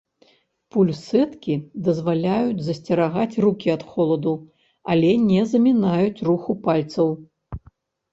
[0.75, 1.55] Пульсэткі
[1.87, 4.33] дазваляюць засцерагаць рукі ад холаду,
[4.95, 7.07] але не замінаюць руху пальцаў.